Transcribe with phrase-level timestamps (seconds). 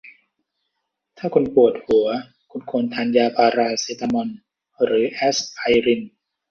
[1.17, 2.07] ถ้าคุณปวดหัว
[2.51, 4.29] คุณควรทานยาพาราเซตามอล
[4.83, 6.01] หรือแอสไพริน